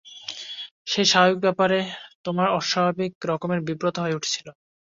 সেই 0.87 1.05
স্বাভাবিক 1.05 1.39
ব্যাপারে 1.45 1.77
তোমরা 2.25 2.47
অস্বাভাবিক 2.57 3.11
রকমের 3.29 3.59
বিব্রত 3.67 3.95
হয়ে 3.99 4.17
উঠেছিল। 4.17 4.47